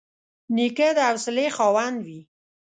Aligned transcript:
نیکه 0.55 0.87
د 0.97 0.99
حوصلې 1.07 1.47
خاوند 1.55 1.97
وي. 2.07 2.21